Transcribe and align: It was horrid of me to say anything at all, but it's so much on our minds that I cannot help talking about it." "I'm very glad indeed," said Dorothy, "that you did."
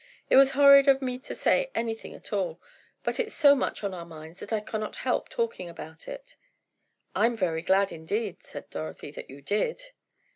It 0.31 0.35
was 0.35 0.53
horrid 0.57 0.87
of 0.87 1.03
me 1.03 1.19
to 1.19 1.35
say 1.35 1.69
anything 1.75 2.15
at 2.15 2.33
all, 2.33 2.59
but 3.03 3.19
it's 3.19 3.35
so 3.35 3.53
much 3.53 3.83
on 3.83 3.93
our 3.93 4.03
minds 4.03 4.39
that 4.39 4.51
I 4.51 4.59
cannot 4.59 4.95
help 5.05 5.29
talking 5.29 5.69
about 5.69 6.07
it." 6.07 6.37
"I'm 7.13 7.37
very 7.37 7.61
glad 7.61 7.91
indeed," 7.91 8.41
said 8.43 8.71
Dorothy, 8.71 9.11
"that 9.11 9.29
you 9.29 9.43
did." 9.43 9.79